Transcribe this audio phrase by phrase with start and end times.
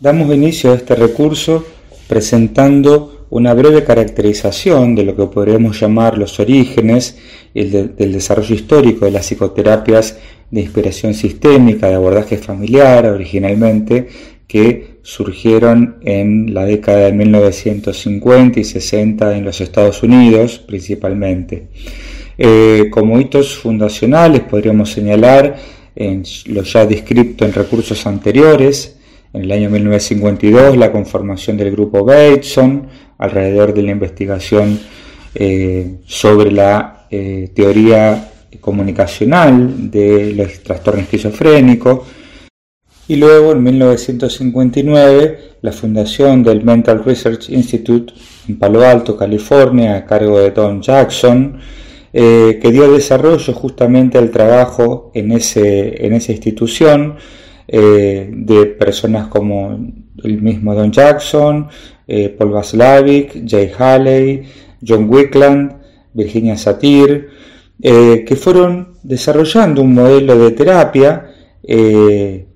[0.00, 1.66] Damos inicio a este recurso
[2.06, 7.18] presentando una breve caracterización de lo que podríamos llamar los orígenes
[7.52, 10.16] del desarrollo histórico de las psicoterapias
[10.52, 14.06] de inspiración sistémica, de abordaje familiar originalmente,
[14.46, 21.66] que surgieron en la década de 1950 y 60 en los Estados Unidos principalmente.
[22.38, 25.56] Eh, como hitos fundacionales podríamos señalar
[25.96, 28.97] en lo ya descrito en recursos anteriores,
[29.32, 32.86] en el año 1952 la conformación del grupo Bateson
[33.18, 34.78] alrededor de la investigación
[35.34, 42.00] eh, sobre la eh, teoría comunicacional de los trastornos esquizofrénicos,
[43.08, 48.12] y luego en 1959 la fundación del Mental Research Institute
[48.46, 51.58] en Palo Alto, California, a cargo de Don Jackson,
[52.12, 57.16] eh, que dio desarrollo justamente al trabajo en, ese, en esa institución
[57.68, 59.78] eh, de personas como
[60.24, 61.68] el mismo Don Jackson,
[62.06, 64.42] eh, Paul Vaslavic, Jay Haley,
[64.86, 65.76] John Wickland,
[66.12, 67.28] Virginia Satir,
[67.80, 71.30] que fueron desarrollando un modelo de terapia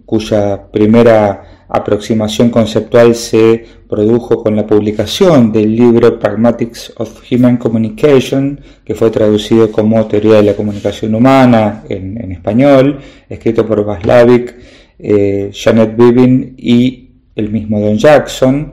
[0.04, 8.60] cuya primera aproximación conceptual se produjo con la publicación del libro Pragmatics of Human Communication,
[8.84, 14.54] que fue traducido como Teoría de la Comunicación Humana en, español, escrito por Vaslavic,
[15.02, 18.72] eh, Janet Bibin y el mismo Don Jackson.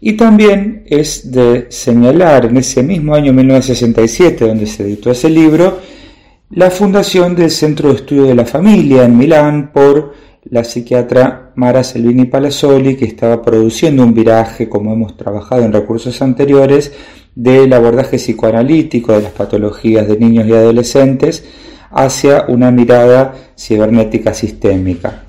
[0.00, 5.78] Y también es de señalar en ese mismo año 1967, donde se editó ese libro,
[6.50, 11.84] la fundación del Centro de Estudio de la Familia en Milán por la psiquiatra Mara
[11.84, 16.92] Selvini Palazzoli, que estaba produciendo un viraje, como hemos trabajado en recursos anteriores,
[17.34, 21.44] del abordaje psicoanalítico de las patologías de niños y adolescentes
[21.90, 25.26] hacia una mirada cibernética sistémica.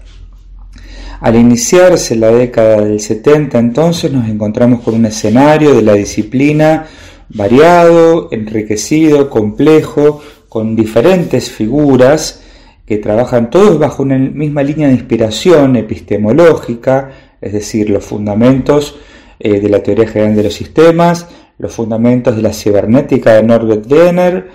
[1.21, 6.87] Al iniciarse la década del 70 entonces nos encontramos con un escenario de la disciplina
[7.29, 12.41] variado, enriquecido, complejo, con diferentes figuras
[12.87, 18.97] que trabajan todos bajo una misma línea de inspiración epistemológica, es decir, los fundamentos
[19.39, 21.27] eh, de la teoría general de los sistemas,
[21.59, 24.49] los fundamentos de la cibernética de Norbert Wiener,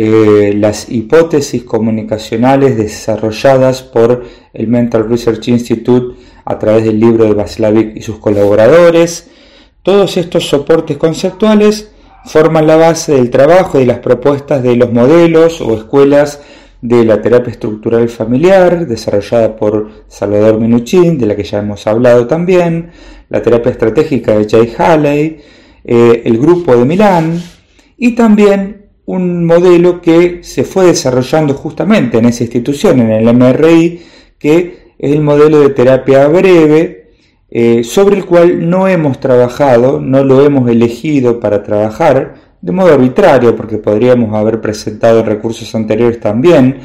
[0.00, 4.22] eh, las hipótesis comunicacionales desarrolladas por
[4.52, 6.14] el Mental Research Institute
[6.44, 9.28] a través del libro de Vaslavic y sus colaboradores.
[9.82, 11.90] Todos estos soportes conceptuales
[12.26, 16.42] forman la base del trabajo y de las propuestas de los modelos o escuelas
[16.80, 22.28] de la terapia estructural familiar, desarrollada por Salvador Minuchin, de la que ya hemos hablado
[22.28, 22.92] también,
[23.30, 25.40] la terapia estratégica de Jay Haley,
[25.84, 27.42] eh, el grupo de Milán
[27.96, 34.02] y también un modelo que se fue desarrollando justamente en esa institución, en el MRI,
[34.38, 37.12] que es el modelo de terapia breve,
[37.50, 42.92] eh, sobre el cual no hemos trabajado, no lo hemos elegido para trabajar, de modo
[42.92, 46.76] arbitrario, porque podríamos haber presentado en recursos anteriores también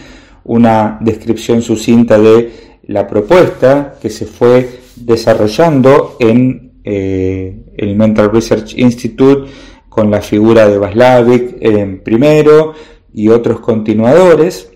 [0.45, 2.51] una descripción sucinta de
[2.83, 9.51] la propuesta que se fue desarrollando en eh, el Mental Research Institute
[9.93, 12.73] con la figura de Vaslavic en primero
[13.13, 14.71] y otros continuadores.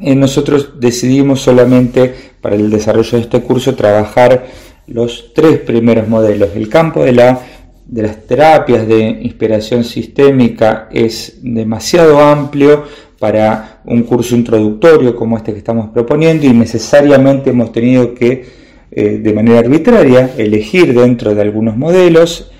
[0.00, 4.46] Eh, nosotros decidimos solamente para el desarrollo de este curso trabajar
[4.86, 7.40] los tres primeros modelos, el campo de la
[7.84, 12.84] de las terapias de inspiración sistémica es demasiado amplio
[13.18, 18.44] para un curso introductorio como este que estamos proponiendo y necesariamente hemos tenido que
[18.90, 22.50] eh, de manera arbitraria elegir dentro de algunos modelos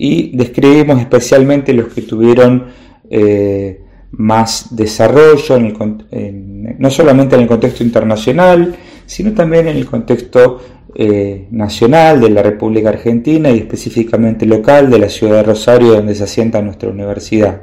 [0.00, 2.66] y describimos especialmente los que tuvieron
[3.10, 3.80] eh,
[4.12, 10.60] más desarrollo, no solamente en el contexto internacional, sino también en el contexto
[10.94, 16.14] eh, nacional de la República Argentina y específicamente local de la ciudad de Rosario donde
[16.14, 17.62] se asienta nuestra universidad.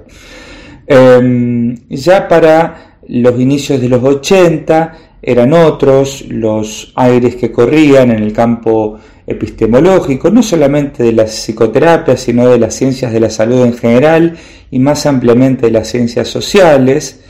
[0.86, 8.22] Em, ya para los inicios de los 80 eran otros los aires que corrían en
[8.22, 13.66] el campo epistemológico, no solamente de la psicoterapia, sino de las ciencias de la salud
[13.66, 14.38] en general
[14.70, 17.22] y más ampliamente de las ciencias sociales,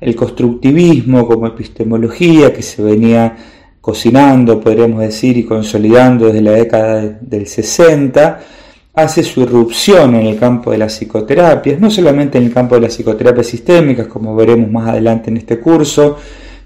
[0.00, 3.36] el constructivismo como epistemología que se venía
[3.80, 8.40] cocinando, podríamos decir, y consolidando desde la década del 60,
[8.94, 12.80] hace su irrupción en el campo de las psicoterapias, no solamente en el campo de
[12.80, 16.16] las psicoterapias sistémicas, como veremos más adelante en este curso,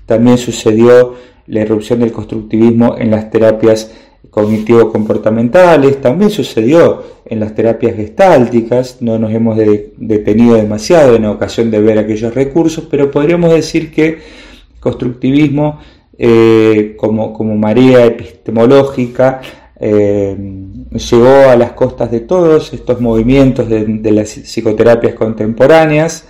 [0.06, 1.14] también sucedió
[1.48, 3.90] la irrupción del constructivismo en las terapias
[4.30, 11.80] cognitivo-comportamentales, también sucedió en las terapias gestálticas, no nos hemos detenido demasiado en ocasión de
[11.80, 14.18] ver aquellos recursos, pero podríamos decir que
[14.78, 15.80] constructivismo
[16.16, 19.40] eh, como, como marea epistemológica
[19.82, 20.36] eh,
[20.92, 26.26] llegó a las costas de todos estos movimientos de, las psicoterapias contemporáneas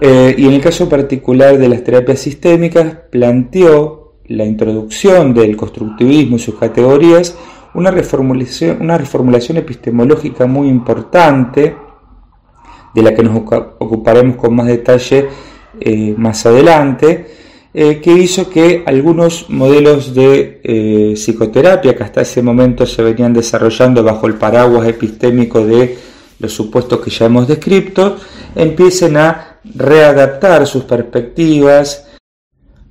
[0.00, 6.36] eh, y en el caso particular de las terapias sistémicas planteó la introducción del constructivismo
[6.36, 7.36] y sus categorías
[7.74, 11.74] una reformulación, una reformulación epistemológica muy importante
[12.94, 13.36] de la que nos
[13.78, 15.28] ocuparemos con más detalle
[15.80, 17.26] eh, más adelante,
[17.72, 23.32] eh, que hizo que algunos modelos de eh, psicoterapia que hasta ese momento se venían
[23.32, 25.96] desarrollando bajo el paraguas epistémico de
[26.38, 28.18] los supuestos que ya hemos descrito,
[28.54, 32.11] empiecen a readaptar sus perspectivas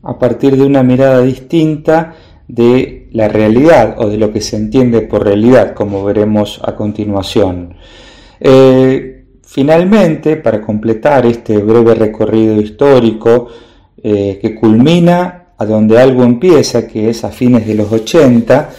[0.04, 2.16] a partir de una mirada distinta
[2.48, 7.76] de la realidad o de lo que se entiende por realidad, como veremos a continuación.
[9.54, 13.50] Finalmente, para completar este breve recorrido histórico
[14.02, 18.70] eh, que culmina a donde algo empieza, que es a fines de los 80,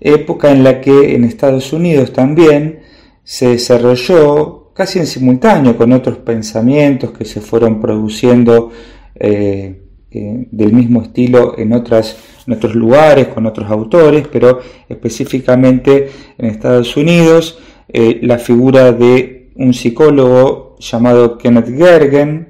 [0.00, 2.80] época en la que en Estados Unidos también
[3.22, 8.72] se desarrolló casi en simultáneo con otros pensamientos que se fueron produciendo
[9.14, 12.16] eh, eh, del mismo estilo en, otras,
[12.46, 17.58] en otros lugares, con otros autores, pero específicamente en Estados Unidos,
[17.90, 22.48] la figura de un psicólogo llamado Kenneth Gergen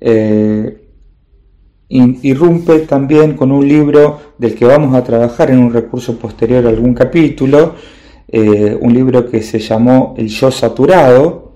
[0.00, 0.78] eh,
[1.88, 6.70] irrumpe también con un libro del que vamos a trabajar en un recurso posterior a
[6.70, 7.74] algún capítulo,
[8.28, 11.52] eh, un libro que se llamó El yo saturado,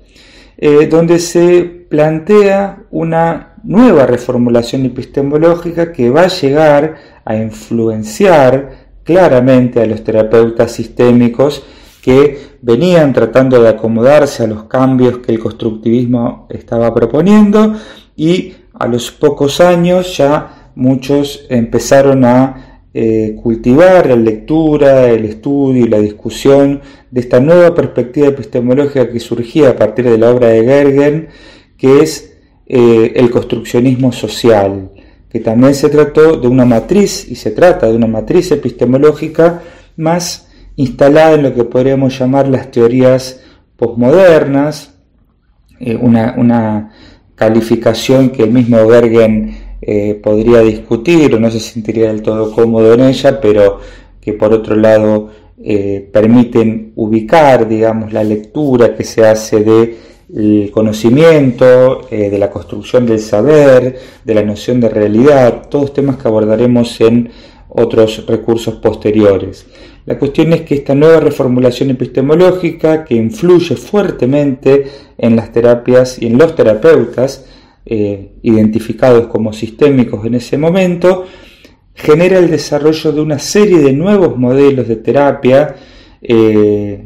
[0.58, 9.80] eh, donde se plantea una nueva reformulación epistemológica que va a llegar a influenciar claramente
[9.80, 11.64] a los terapeutas sistémicos
[12.00, 17.74] que venían tratando de acomodarse a los cambios que el constructivismo estaba proponiendo
[18.16, 25.84] y a los pocos años ya muchos empezaron a eh, cultivar la lectura, el estudio
[25.84, 26.80] y la discusión
[27.10, 31.28] de esta nueva perspectiva epistemológica que surgía a partir de la obra de Gergen,
[31.76, 32.35] que es
[32.68, 34.90] eh, el construccionismo social,
[35.30, 39.62] que también se trató de una matriz y se trata de una matriz epistemológica
[39.96, 43.40] más instalada en lo que podríamos llamar las teorías
[43.76, 44.94] posmodernas,
[45.78, 46.92] eh, una,
[47.36, 52.94] calificación que el mismo Bergen eh, podría discutir o no se sentiría del todo cómodo
[52.94, 53.78] en ella, pero
[54.20, 55.30] que por otro lado
[56.12, 59.60] permiten ubicar, digamos, la lectura que se hace
[60.28, 66.28] del conocimiento, de la construcción del saber, de la noción de realidad, todos temas que
[66.28, 67.31] abordaremos en
[67.69, 69.67] otros recursos posteriores.
[70.06, 74.87] La cuestión es que esta nueva reformulación epistemológica que influye fuertemente
[75.19, 77.44] en las terapias y en los terapeutas,
[77.84, 81.26] eh, identificados como sistémicos en ese momento,
[81.93, 85.75] genera el desarrollo de una serie de nuevos modelos de terapia
[86.22, 87.06] eh,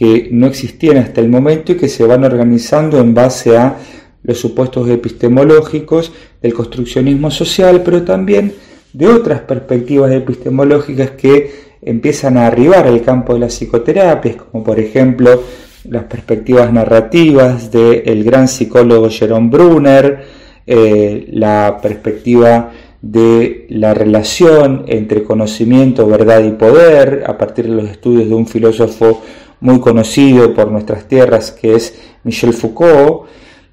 [0.00, 3.76] que no existían hasta el momento y que se van organizando en base a
[4.22, 6.10] los supuestos epistemológicos
[6.40, 8.54] del construccionismo social, pero también
[8.94, 11.50] de otras perspectivas epistemológicas que
[11.82, 15.42] empiezan a arribar al campo de las psicoterapias, como por ejemplo
[15.84, 20.24] las perspectivas narrativas del gran psicólogo Jerome Brunner,
[20.66, 27.90] eh, la perspectiva de la relación entre conocimiento, verdad y poder, a partir de los
[27.90, 29.20] estudios de un filósofo
[29.60, 33.28] muy conocido por nuestras tierras que es Michel Foucault,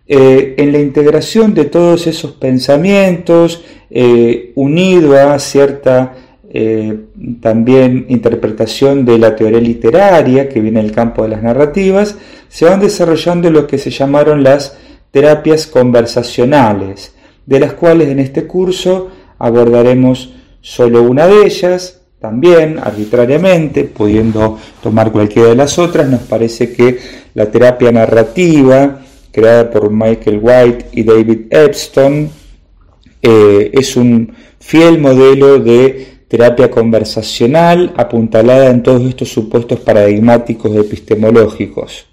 [0.09, 6.15] eh, en la integración de todos esos pensamientos, eh, unido a cierta
[6.49, 6.97] eh,
[7.41, 12.17] también interpretación de la teoría literaria que viene del campo de las narrativas,
[12.47, 14.77] se van desarrollando lo que se llamaron las
[15.11, 17.13] terapias conversacionales,
[17.45, 25.11] de las cuales en este curso abordaremos solo una de ellas, también arbitrariamente, pudiendo tomar
[25.11, 26.97] cualquiera de las otras, nos parece que
[27.35, 32.29] la terapia narrativa, creada por Michael White y David Epstein,
[33.21, 42.06] eh, es un fiel modelo de terapia conversacional apuntalada en todos estos supuestos paradigmáticos epistemológicos.